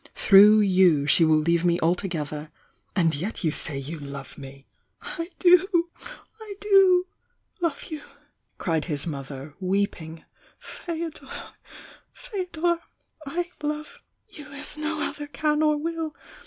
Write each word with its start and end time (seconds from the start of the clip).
Through 0.15 0.61
you 0.61 1.05
she 1.05 1.23
will 1.23 1.37
leave 1.37 1.63
me 1.63 1.79
altogether— 1.79 2.49
and 2.95 3.13
yet 3.13 3.43
you 3.43 3.51
say 3.51 3.77
you 3.77 3.99
love 3.99 4.35
me!" 4.35 4.65
"I 4.99 5.29
do! 5.37 5.91
I 6.39 6.55
do 6.59 7.05
love 7.61 7.83
you!" 7.83 8.01
cried 8.57 8.85
his 8.85 9.05
mother, 9.05 9.53
weep 9.59 10.01
ing. 10.01 10.25
"Feodor, 10.57 11.27
F^odor, 12.17 12.79
1 13.25 13.45
love 13.61 13.99
you 14.27 14.47
as 14.53 14.75
no 14.75 15.01
other 15.01 15.27
can 15.27 15.61
or 15.61 15.77
wUl! 15.77 16.15